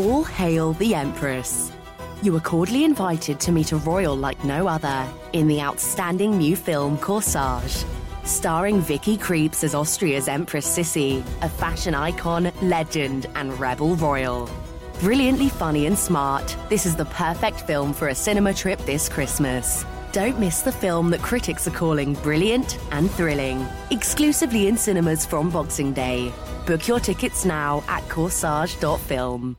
All 0.00 0.24
hail 0.24 0.72
the 0.72 0.94
Empress. 0.94 1.70
You 2.22 2.34
are 2.34 2.40
cordially 2.40 2.84
invited 2.84 3.38
to 3.40 3.52
meet 3.52 3.72
a 3.72 3.76
royal 3.76 4.16
like 4.16 4.42
no 4.46 4.66
other 4.66 5.06
in 5.34 5.46
the 5.46 5.60
outstanding 5.60 6.38
new 6.38 6.56
film 6.56 6.96
Corsage. 6.96 7.84
Starring 8.24 8.80
Vicky 8.80 9.18
Creeps 9.18 9.62
as 9.62 9.74
Austria's 9.74 10.26
Empress 10.26 10.66
Sissy, 10.66 11.22
a 11.42 11.50
fashion 11.50 11.94
icon, 11.94 12.50
legend, 12.62 13.26
and 13.34 13.60
rebel 13.60 13.94
royal. 13.96 14.48
Brilliantly 15.00 15.50
funny 15.50 15.84
and 15.84 15.98
smart, 15.98 16.56
this 16.70 16.86
is 16.86 16.96
the 16.96 17.04
perfect 17.04 17.60
film 17.60 17.92
for 17.92 18.08
a 18.08 18.14
cinema 18.14 18.54
trip 18.54 18.78
this 18.86 19.06
Christmas. 19.06 19.84
Don't 20.12 20.40
miss 20.40 20.62
the 20.62 20.72
film 20.72 21.10
that 21.10 21.20
critics 21.20 21.68
are 21.68 21.72
calling 21.72 22.14
brilliant 22.14 22.78
and 22.90 23.10
thrilling. 23.10 23.66
Exclusively 23.90 24.66
in 24.66 24.78
cinemas 24.78 25.26
from 25.26 25.50
Boxing 25.50 25.92
Day. 25.92 26.32
Book 26.64 26.88
your 26.88 27.00
tickets 27.00 27.44
now 27.44 27.84
at 27.86 28.02
corsage.film. 28.08 29.58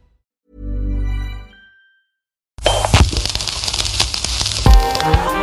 Les 5.04 5.41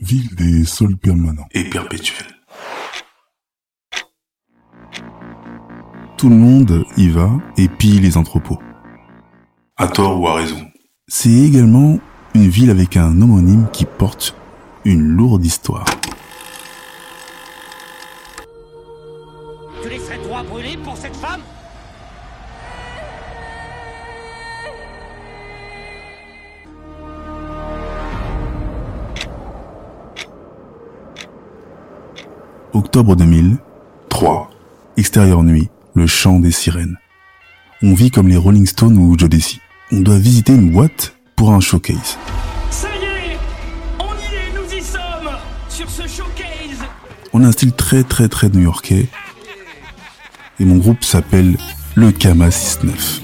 Ville 0.00 0.34
des 0.36 0.64
sols 0.64 0.96
permanents. 0.96 1.46
Et 1.52 1.64
perpétuels. 1.64 2.34
Tout 6.16 6.28
le 6.28 6.36
monde 6.36 6.84
y 6.96 7.08
va 7.08 7.30
et 7.56 7.68
pille 7.68 8.00
les 8.00 8.16
entrepôts. 8.16 8.58
À 9.76 9.88
tort 9.88 10.20
ou 10.20 10.28
à 10.28 10.34
raison. 10.34 10.60
C'est 11.08 11.30
également 11.30 11.98
une 12.34 12.48
ville 12.48 12.70
avec 12.70 12.96
un 12.96 13.20
homonyme 13.20 13.68
qui 13.72 13.84
porte 13.84 14.34
une 14.84 15.02
lourde 15.02 15.44
histoire. 15.44 15.84
Octobre 32.74 33.14
2000, 33.14 33.58
3. 34.08 34.50
extérieur 34.96 35.44
nuit, 35.44 35.68
le 35.94 36.08
chant 36.08 36.40
des 36.40 36.50
sirènes. 36.50 36.98
On 37.84 37.94
vit 37.94 38.10
comme 38.10 38.26
les 38.26 38.36
Rolling 38.36 38.66
Stones 38.66 38.98
ou 38.98 39.16
Joe 39.16 39.30
Desi. 39.30 39.60
On 39.92 40.00
doit 40.00 40.18
visiter 40.18 40.52
une 40.52 40.72
boîte 40.72 41.14
pour 41.36 41.52
un 41.52 41.60
showcase. 41.60 42.18
Ça 42.70 42.88
y 42.88 43.04
est 43.04 43.38
On 44.00 44.06
y 44.06 44.34
est, 44.34 44.52
nous 44.56 44.76
y 44.76 44.82
sommes 44.82 45.30
Sur 45.68 45.88
ce 45.88 46.02
showcase 46.02 46.84
On 47.32 47.44
a 47.44 47.46
un 47.46 47.52
style 47.52 47.72
très 47.72 48.02
très 48.02 48.28
très 48.28 48.48
new-yorkais. 48.48 49.06
Et 50.58 50.64
mon 50.64 50.78
groupe 50.78 51.04
s'appelle 51.04 51.56
le 51.94 52.10
Kama 52.10 52.50
69. 52.50 53.20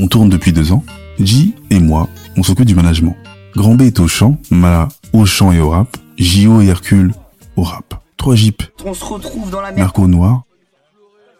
On 0.00 0.08
tourne 0.08 0.28
depuis 0.28 0.52
deux 0.52 0.72
ans. 0.72 0.82
J 1.20 1.54
et 1.70 1.78
moi, 1.78 2.08
on 2.36 2.42
s'occupe 2.42 2.66
du 2.66 2.74
management. 2.74 3.16
Grand 3.54 3.76
B 3.76 3.82
est 3.82 4.00
au 4.00 4.08
chant, 4.08 4.38
Mala 4.50 4.88
au 5.12 5.24
chant 5.24 5.52
et 5.52 5.60
au 5.60 5.70
rap, 5.70 5.96
J.O. 6.16 6.60
et 6.60 6.66
Hercule 6.66 7.12
au 7.56 7.62
rap. 7.62 7.94
Trois 8.16 8.34
jeeps, 8.34 8.70
On 8.84 8.94
se 8.94 9.04
retrouve 9.04 9.50
dans 9.50 9.60
la. 9.60 9.72
Marco 9.72 10.06
noir, 10.08 10.42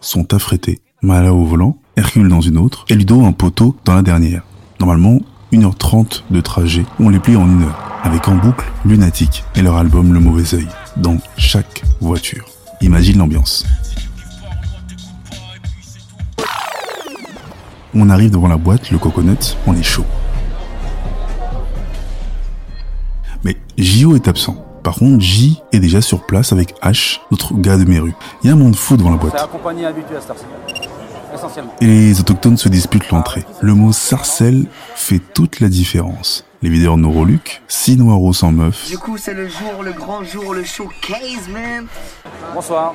sont 0.00 0.34
affrétés. 0.34 0.80
Mala 1.02 1.32
au 1.32 1.44
volant, 1.44 1.78
Hercule 1.96 2.28
dans 2.28 2.40
une 2.40 2.58
autre, 2.58 2.84
et 2.88 2.94
Ludo 2.94 3.24
un 3.24 3.32
poteau 3.32 3.76
dans 3.84 3.94
la 3.94 4.02
dernière. 4.02 4.42
Normalement, 4.80 5.20
1h30 5.52 6.22
de 6.30 6.40
trajet, 6.40 6.84
on 7.00 7.08
les 7.08 7.18
plie 7.18 7.36
en 7.36 7.46
une 7.46 7.62
heure, 7.64 8.00
avec 8.02 8.28
en 8.28 8.36
boucle 8.36 8.66
Lunatic 8.84 9.44
et 9.54 9.62
leur 9.62 9.76
album 9.76 10.12
Le 10.12 10.20
Mauvais 10.20 10.54
Oeil, 10.54 10.68
dans 10.96 11.16
chaque 11.36 11.82
voiture. 12.00 12.44
Imagine 12.82 13.18
l'ambiance. 13.18 13.64
On 17.94 18.10
arrive 18.10 18.30
devant 18.30 18.48
la 18.48 18.58
boîte, 18.58 18.90
le 18.90 18.98
coconut, 18.98 19.56
on 19.66 19.74
est 19.74 19.82
chaud. 19.82 20.04
Mais 23.44 23.56
J.O. 23.78 24.14
est 24.14 24.28
absent. 24.28 24.65
Par 24.86 24.94
contre, 24.94 25.20
J 25.20 25.60
est 25.72 25.80
déjà 25.80 26.00
sur 26.00 26.24
place 26.24 26.52
avec 26.52 26.80
H, 26.80 27.18
notre 27.32 27.54
gars 27.54 27.76
de 27.76 27.82
mes 27.82 27.98
rues. 27.98 28.14
Il 28.44 28.46
y 28.46 28.50
a 28.50 28.52
un 28.52 28.56
monde 28.56 28.76
fou 28.76 28.96
devant 28.96 29.10
la 29.10 29.16
boîte. 29.16 29.34
Et 31.80 31.86
les 31.86 32.20
autochtones 32.20 32.56
se 32.56 32.68
disputent 32.68 33.10
l'entrée. 33.10 33.44
Le 33.60 33.74
mot 33.74 33.92
sarcelle 33.92 34.66
fait 34.94 35.18
toute 35.18 35.58
la 35.58 35.68
différence. 35.68 36.44
Les 36.62 36.70
videurs 36.70 36.98
Neuroluc, 36.98 37.62
six 37.66 37.96
noirs 37.96 38.32
sans 38.32 38.52
meuf, 38.52 38.88
Du 38.88 38.96
coup, 38.96 39.18
c'est 39.18 39.34
le 39.34 39.48
jour, 39.48 39.82
le 39.82 39.90
grand 39.90 40.22
jour, 40.22 40.54
le 40.54 40.62
showcase, 40.62 41.48
man. 41.52 41.86
Bonsoir. 42.54 42.94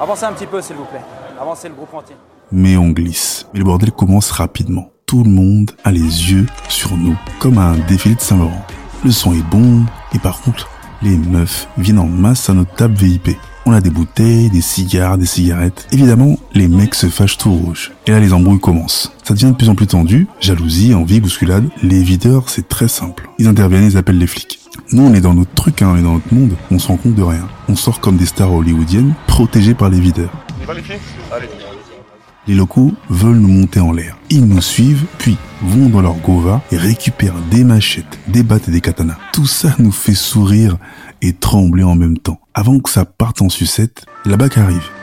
Avancez 0.00 0.24
un 0.26 0.32
petit 0.34 0.46
peu, 0.46 0.62
s'il 0.62 0.76
vous 0.76 0.84
plaît. 0.84 1.02
Avancez 1.40 1.68
le 1.68 1.74
groupe 1.74 1.92
entier. 1.94 2.14
mais 2.52 2.76
on 2.76 2.90
glisse. 2.90 3.44
Mais 3.52 3.58
le 3.58 3.64
bordel 3.64 3.90
commence 3.90 4.30
rapidement. 4.30 4.92
Tout 5.04 5.24
le 5.24 5.30
monde 5.30 5.72
a 5.82 5.90
les 5.90 5.98
yeux 5.98 6.46
sur 6.68 6.96
nous, 6.96 7.16
comme 7.40 7.58
à 7.58 7.70
un 7.70 7.78
défilé 7.88 8.14
de 8.14 8.20
Saint-Laurent. 8.20 8.64
Le 9.02 9.10
son 9.10 9.32
est 9.32 9.42
bon, 9.50 9.84
et 10.14 10.18
par 10.18 10.40
contre, 10.40 10.68
les 11.02 11.16
meufs 11.16 11.68
viennent 11.78 11.98
en 11.98 12.06
masse 12.06 12.50
à 12.50 12.54
notre 12.54 12.74
table 12.74 12.94
VIP. 12.94 13.36
On 13.66 13.72
a 13.72 13.80
des 13.80 13.90
bouteilles, 13.90 14.50
des 14.50 14.60
cigares, 14.60 15.18
des 15.18 15.26
cigarettes. 15.26 15.86
Évidemment, 15.92 16.38
les 16.54 16.66
mecs 16.66 16.94
se 16.94 17.06
fâchent 17.06 17.38
tout 17.38 17.52
rouge. 17.52 17.92
Et 18.06 18.10
là, 18.10 18.20
les 18.20 18.32
embrouilles 18.32 18.60
commencent. 18.60 19.12
Ça 19.22 19.34
devient 19.34 19.52
de 19.52 19.56
plus 19.56 19.68
en 19.68 19.74
plus 19.74 19.86
tendu. 19.86 20.26
Jalousie, 20.40 20.94
envie, 20.94 21.20
bousculade. 21.20 21.68
Les 21.82 22.02
videurs, 22.02 22.48
c'est 22.48 22.68
très 22.68 22.88
simple. 22.88 23.28
Ils 23.38 23.48
interviennent, 23.48 23.84
ils 23.84 23.96
appellent 23.96 24.18
les 24.18 24.26
flics. 24.26 24.58
Nous, 24.92 25.02
on 25.02 25.14
est 25.14 25.20
dans 25.20 25.34
notre 25.34 25.54
truc, 25.54 25.82
hein, 25.82 25.90
on 25.92 25.96
est 25.96 26.02
dans 26.02 26.14
notre 26.14 26.34
monde. 26.34 26.52
On 26.70 26.78
se 26.78 26.88
rend 26.88 26.96
compte 26.96 27.14
de 27.14 27.22
rien. 27.22 27.46
On 27.68 27.76
sort 27.76 28.00
comme 28.00 28.16
des 28.16 28.26
stars 28.26 28.52
hollywoodiennes, 28.52 29.14
protégés 29.26 29.74
par 29.74 29.90
les 29.90 30.00
videurs. 30.00 30.32
Locaux 32.54 32.92
veulent 33.08 33.38
nous 33.38 33.48
monter 33.48 33.80
en 33.80 33.92
l'air. 33.92 34.16
Ils 34.30 34.46
nous 34.46 34.60
suivent, 34.60 35.04
puis 35.18 35.36
vont 35.62 35.88
dans 35.88 36.00
leur 36.00 36.16
gova 36.16 36.62
et 36.72 36.76
récupèrent 36.76 37.40
des 37.50 37.64
machettes, 37.64 38.18
des 38.28 38.42
battes 38.42 38.68
et 38.68 38.72
des 38.72 38.80
katanas. 38.80 39.18
Tout 39.32 39.46
ça 39.46 39.74
nous 39.78 39.92
fait 39.92 40.14
sourire 40.14 40.76
et 41.22 41.32
trembler 41.32 41.82
en 41.82 41.94
même 41.94 42.18
temps. 42.18 42.40
Avant 42.54 42.78
que 42.78 42.90
ça 42.90 43.04
parte 43.04 43.42
en 43.42 43.48
sucette, 43.48 44.04
la 44.24 44.36
BAC 44.36 44.58
arrive. 44.58 44.99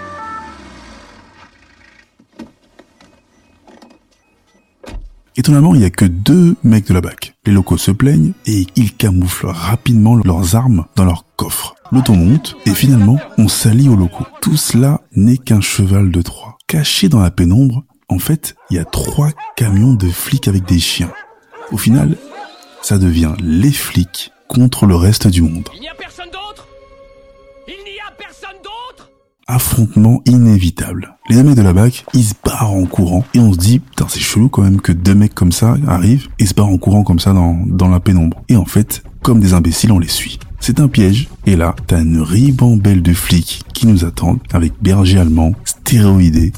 Étonnamment, 5.38 5.76
il 5.76 5.82
n'y 5.82 5.86
a 5.86 5.92
que 5.92 6.06
deux 6.06 6.56
mecs 6.64 6.88
de 6.88 6.96
la 6.96 7.02
BAC. 7.02 7.36
Les 7.46 7.54
locaux 7.54 7.78
se 7.78 7.92
plaignent 7.92 8.34
et 8.48 8.66
ils 8.76 8.92
camouflent 8.92 9.46
rapidement 9.46 10.16
leurs 10.16 10.56
armes 10.56 10.86
dans 10.96 11.06
leur 11.06 11.26
coffre. 11.36 11.76
L'auto 11.92 12.14
monte 12.14 12.58
et 12.66 12.74
finalement, 12.74 13.20
on 13.38 13.48
s'allie 13.48 13.88
aux 13.88 13.96
locaux. 13.96 14.26
Tout 14.42 14.58
cela 14.58 15.02
n'est 15.16 15.38
qu'un 15.38 15.62
cheval 15.62 16.10
de 16.10 16.24
Troie. 16.24 16.58
Caché 16.66 17.08
dans 17.08 17.20
la 17.20 17.30
pénombre, 17.30 17.86
en 18.10 18.18
fait, 18.18 18.56
il 18.72 18.78
y 18.78 18.80
a 18.80 18.86
trois 18.86 19.30
camions 19.56 19.94
de 19.94 20.10
flics 20.10 20.48
avec 20.48 20.66
des 20.66 20.80
chiens. 20.80 21.12
Au 21.72 21.78
final, 21.78 22.18
ça 22.82 22.98
devient 22.98 23.34
les 23.40 23.72
flics 23.72 24.32
contre 24.48 24.88
le 24.88 24.96
reste 24.96 25.28
du 25.28 25.44
monde. 25.44 25.70
Affrontement 29.48 30.22
inévitable. 30.26 31.16
Les 31.30 31.40
amis 31.40 31.56
de 31.56 31.62
la 31.62 31.74
BAC, 31.74 32.06
ils 32.14 32.24
se 32.24 32.34
barrent 32.44 32.74
en 32.74 32.86
courant 32.86 33.24
et 33.34 33.40
on 33.40 33.54
se 33.54 33.58
dit, 33.58 33.80
putain, 33.80 34.06
c'est 34.10 34.20
chelou 34.20 34.50
quand 34.50 34.62
même 34.62 34.82
que 34.82 34.92
deux 34.92 35.16
mecs 35.16 35.34
comme 35.34 35.52
ça 35.52 35.78
arrivent 35.88 36.28
et 36.40 36.46
se 36.46 36.54
barrent 36.54 36.70
en 36.70 36.78
courant 36.78 37.04
comme 37.04 37.20
ça 37.20 37.34
dans, 37.34 37.58
dans 37.66 37.90
la 37.90 38.00
pénombre. 38.00 38.42
Et 38.50 38.56
en 38.56 38.66
fait, 38.66 39.04
comme 39.22 39.40
des 39.40 39.54
imbéciles, 39.54 39.92
on 39.92 40.00
les 40.00 40.08
suit. 40.08 40.40
C'est 40.60 40.80
un 40.80 40.88
piège. 40.88 41.30
Et 41.46 41.56
là, 41.56 41.76
t'as 41.88 42.02
une 42.02 42.22
ribambelle 42.22 43.02
de 43.02 43.14
flics 43.14 43.64
qui 43.74 43.88
nous 43.88 44.06
attendent 44.06 44.40
avec 44.52 44.74
berger 44.82 45.20
allemand, 45.20 45.54
connue. 45.86 46.52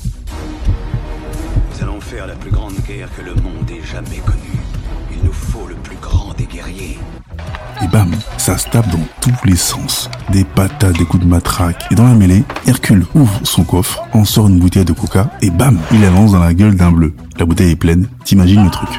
Bam, 7.91 8.12
ça 8.38 8.57
se 8.57 8.68
tape 8.69 8.89
dans 8.89 9.03
tous 9.21 9.45
les 9.45 9.56
sens. 9.56 10.09
Des 10.31 10.44
patates, 10.44 10.97
des 10.97 11.06
coups 11.06 11.24
de 11.24 11.30
matraque. 11.30 11.86
Et 11.91 11.95
dans 11.95 12.06
la 12.06 12.13
mêlée, 12.13 12.44
Hercule 12.68 13.06
ouvre 13.15 13.39
son 13.44 13.63
coffre, 13.63 14.03
en 14.13 14.25
sort 14.25 14.47
une 14.47 14.59
bouteille 14.59 14.86
de 14.86 14.94
coca, 14.94 15.31
et 15.41 15.50
bam, 15.50 15.80
il 15.91 16.01
la 16.01 16.09
lance 16.09 16.31
dans 16.31 16.39
la 16.39 16.53
gueule 16.53 16.75
d'un 16.75 16.91
bleu. 16.91 17.13
La 17.38 17.45
bouteille 17.45 17.71
est 17.71 17.75
pleine, 17.75 18.07
t'imagines 18.24 18.63
le 18.63 18.69
truc. 18.69 18.89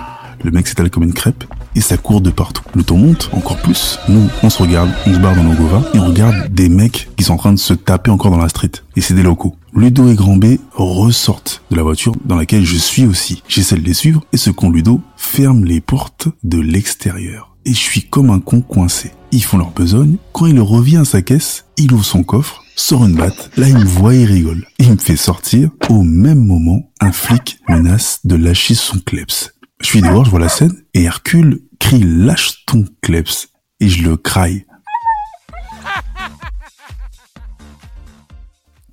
Le 0.43 0.51
mec 0.51 0.67
s'étale 0.67 0.91
comme 0.91 1.03
une 1.03 1.13
crêpe, 1.13 1.45
et 1.75 1.81
ça 1.81 1.97
court 1.97 2.21
de 2.21 2.31
partout. 2.31 2.63
Le 2.75 2.83
ton 2.83 2.97
monte 2.97 3.29
encore 3.33 3.59
plus. 3.59 3.99
Nous, 4.09 4.29
on 4.43 4.51
se 4.51 4.63
regarde, 4.63 4.91
on 5.07 5.15
se 5.15 5.19
barre 5.19 5.37
dans 5.37 5.45
nos 5.45 5.55
govas, 5.55 5.83
et 5.95 5.99
on 5.99 6.07
regarde 6.07 6.53
des 6.53 6.69
mecs 6.69 7.11
qui 7.17 7.25
sont 7.25 7.35
en 7.35 7.39
train 7.39 7.53
de 7.53 7.59
se 7.59 7.75
taper 7.75 8.11
encore 8.11 8.31
dans 8.31 8.39
la 8.39 8.49
street. 8.49 8.73
Et 8.97 9.01
c'est 9.01 9.15
des 9.15 9.23
locaux. 9.23 9.57
Ludo 9.75 10.09
et 10.09 10.15
Grand 10.15 10.37
B 10.37 10.57
ressortent 10.75 11.63
de 11.71 11.77
la 11.77 11.83
voiture 11.83 12.15
dans 12.25 12.37
laquelle 12.37 12.65
je 12.65 12.77
suis 12.77 13.07
aussi. 13.07 13.43
J'essaie 13.49 13.77
de 13.77 13.85
les 13.85 13.95
suivre, 13.95 14.25
et 14.33 14.37
ce 14.37 14.51
con 14.51 14.71
Ludo 14.71 15.01
ferme 15.17 15.65
les 15.65 15.81
portes 15.81 16.29
de 16.43 16.59
l'extérieur 16.59 17.50
et 17.65 17.73
je 17.73 17.79
suis 17.79 18.03
comme 18.03 18.31
un 18.31 18.41
con 18.41 18.61
coincé. 18.61 19.13
Ils 19.33 19.45
font 19.45 19.59
leur 19.59 19.71
besogne. 19.71 20.17
Quand 20.33 20.47
il 20.47 20.61
revient 20.61 20.99
à 20.99 21.05
sa 21.05 21.23
caisse, 21.23 21.67
il 21.77 21.93
ouvre 21.93 22.05
son 22.05 22.23
coffre, 22.23 22.65
sort 22.77 23.05
une 23.05 23.15
batte. 23.15 23.51
Là, 23.57 23.69
il 23.69 23.79
me 23.79 23.85
voit 23.85 24.15
et 24.15 24.25
rigole. 24.25 24.67
Il 24.79 24.91
me 24.93 24.97
fait 24.97 25.17
sortir. 25.17 25.71
Au 25.89 26.03
même 26.03 26.45
moment, 26.45 26.91
un 27.01 27.13
flic 27.13 27.59
menace 27.69 28.21
de 28.25 28.35
lâcher 28.35 28.75
son 28.75 28.99
kleps. 28.99 29.55
Je 29.81 29.87
suis 29.87 30.03
dehors, 30.03 30.25
je 30.25 30.31
vois 30.31 30.41
la 30.41 30.49
scène, 30.49 30.75
et 30.95 31.05
Hercule 31.05 31.63
crie 31.79 32.03
lâche 32.05 32.65
ton 32.67 32.85
kleps. 33.03 33.49
Et 33.81 33.89
je 33.89 34.03
le 34.03 34.17
craille. 34.17 34.67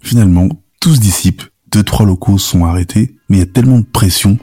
Finalement, 0.02 0.48
tout 0.80 0.96
se 0.96 1.00
dissipe. 1.00 1.44
Deux, 1.72 1.84
trois 1.84 2.06
locaux 2.06 2.38
sont 2.38 2.64
arrêtés, 2.64 3.18
mais 3.28 3.38
il 3.38 3.40
y 3.40 3.44
a 3.44 3.48
tellement 3.48 3.80
de 3.80 3.86
pression 3.86 4.38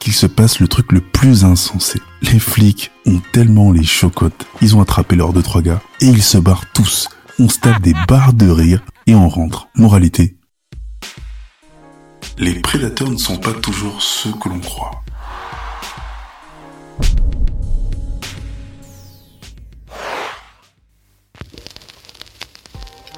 qu'il 0.00 0.12
se 0.14 0.26
passe 0.26 0.58
le 0.58 0.66
truc 0.66 0.90
le 0.90 1.00
plus 1.00 1.44
insensé. 1.44 2.00
Les 2.22 2.40
flics 2.40 2.90
ont 3.06 3.20
tellement 3.32 3.70
les 3.70 3.84
chocottes, 3.84 4.46
ils 4.60 4.74
ont 4.74 4.80
attrapé 4.80 5.14
leurs 5.14 5.32
deux 5.32 5.42
trois 5.42 5.62
gars 5.62 5.80
et 6.00 6.06
ils 6.06 6.22
se 6.22 6.38
barrent 6.38 6.72
tous. 6.72 7.08
On 7.38 7.48
se 7.48 7.58
des 7.80 7.94
barres 8.08 8.32
de 8.32 8.48
rire 8.50 8.82
et 9.06 9.14
on 9.14 9.28
rentre. 9.28 9.68
Moralité. 9.76 10.36
Les 12.38 12.54
prédateurs 12.54 13.10
ne 13.10 13.16
sont 13.16 13.36
pas 13.36 13.52
toujours 13.52 14.02
ceux 14.02 14.32
que 14.32 14.48
l'on 14.48 14.58
croit. 14.58 14.90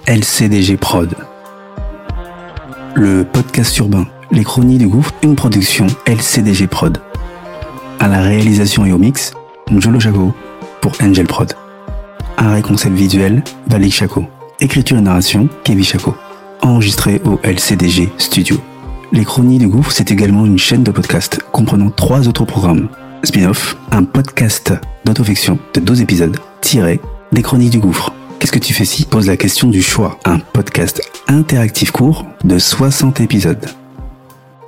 LCDG 0.07 0.77
Prod. 0.77 1.15
Le 2.95 3.25
podcast 3.25 3.79
urbain 3.79 4.07
les 4.33 4.45
Chronies 4.45 4.79
du 4.79 4.89
Gouffre, 4.89 5.13
une 5.23 5.37
production 5.37 5.87
LCDG 6.07 6.67
Prod. 6.67 6.99
À 8.01 8.09
la 8.09 8.23
réalisation 8.23 8.87
et 8.87 8.93
au 8.93 8.99
mix, 8.99 9.33
Njolo 9.71 10.01
Chaco 10.01 10.33
pour 10.81 10.93
Angel 11.03 11.27
Prod. 11.27 11.53
Un 12.39 12.61
concept 12.63 12.97
visuel, 12.97 13.45
Valik 13.69 13.93
Chaco. 13.93 14.25
Écriture 14.59 14.97
et 14.97 15.03
narration, 15.03 15.49
Kevin 15.65 15.85
Chaco. 15.85 16.15
Enregistré 16.63 17.21
au 17.27 17.39
LCDG 17.43 18.09
Studio. 18.17 18.57
Les 19.13 19.25
Chronies 19.25 19.59
du 19.59 19.69
Gouffre, 19.69 19.93
c'est 19.93 20.11
également 20.11 20.47
une 20.47 20.59
chaîne 20.59 20.83
de 20.83 20.91
podcast 20.91 21.41
comprenant 21.53 21.91
trois 21.91 22.27
autres 22.27 22.47
programmes. 22.47 22.89
Spin-off, 23.25 23.77
un 23.91 24.05
podcast 24.05 24.73
d'autofiction 25.05 25.59
de 25.75 25.81
12 25.81 26.01
épisodes, 26.01 26.39
tiré 26.63 27.01
des 27.33 27.43
Chroniques 27.43 27.71
du 27.71 27.81
Gouffre. 27.81 28.15
Qu'est-ce 28.39 28.53
que 28.53 28.59
tu 28.59 28.73
fais 28.73 28.87
si 28.87 29.05
Pose 29.05 29.27
la 29.27 29.37
question 29.37 29.69
du 29.69 29.83
choix? 29.83 30.19
Un 30.25 30.39
podcast 30.39 31.03
interactif 31.29 31.91
court 31.91 32.25
de 32.45 32.59
60 32.59 33.21
épisodes 33.21 33.69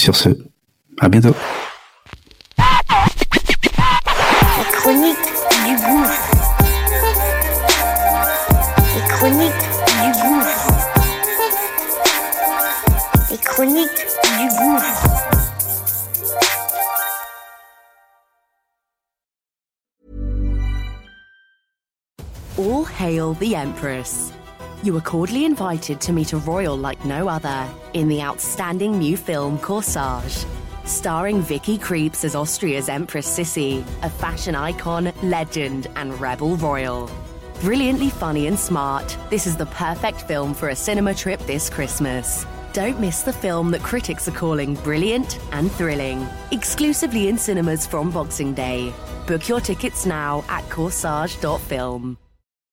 Sur 0.00 0.16
ce, 0.16 0.30
à 0.98 1.10
bientôt. 1.10 1.34
La 2.56 2.64
chronique 4.72 5.18
du 5.66 5.76
gouffre. 5.76 6.30
Les 8.96 9.02
chroniques 9.10 9.66
du 10.00 10.10
gouffre. 10.22 10.68
Les 13.30 13.36
chroniques 13.36 14.06
du 14.38 14.48
gouffre. 14.56 15.04
All 22.56 22.86
hail 22.98 23.34
the 23.34 23.54
Empress. 23.54 24.32
You 24.82 24.96
are 24.96 25.02
cordially 25.02 25.44
invited 25.44 26.00
to 26.00 26.12
meet 26.14 26.32
a 26.32 26.38
royal 26.38 26.74
like 26.74 27.04
no 27.04 27.28
other 27.28 27.68
in 27.92 28.08
the 28.08 28.22
outstanding 28.22 28.98
new 28.98 29.14
film 29.14 29.58
Corsage. 29.58 30.46
Starring 30.86 31.42
Vicky 31.42 31.76
Creeps 31.76 32.24
as 32.24 32.34
Austria's 32.34 32.88
Empress 32.88 33.28
Sissy, 33.28 33.84
a 34.02 34.08
fashion 34.08 34.54
icon, 34.54 35.12
legend, 35.22 35.86
and 35.96 36.18
rebel 36.18 36.56
royal. 36.56 37.10
Brilliantly 37.60 38.08
funny 38.08 38.46
and 38.46 38.58
smart, 38.58 39.18
this 39.28 39.46
is 39.46 39.54
the 39.54 39.66
perfect 39.66 40.22
film 40.22 40.54
for 40.54 40.70
a 40.70 40.76
cinema 40.76 41.12
trip 41.12 41.40
this 41.40 41.68
Christmas. 41.68 42.46
Don't 42.72 42.98
miss 42.98 43.20
the 43.20 43.34
film 43.34 43.72
that 43.72 43.82
critics 43.82 44.28
are 44.28 44.32
calling 44.32 44.76
brilliant 44.76 45.38
and 45.52 45.70
thrilling. 45.70 46.26
Exclusively 46.52 47.28
in 47.28 47.36
cinemas 47.36 47.86
from 47.86 48.10
Boxing 48.10 48.54
Day. 48.54 48.94
Book 49.26 49.46
your 49.46 49.60
tickets 49.60 50.06
now 50.06 50.42
at 50.48 50.64
corsage.film. 50.70 52.16